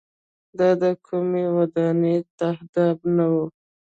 دا 0.57 0.69
د 0.81 0.83
کومۍ 1.07 1.45
ودانۍ 1.57 2.17
تهداب 2.39 2.97
نه 3.15 3.25
و. 3.31 3.33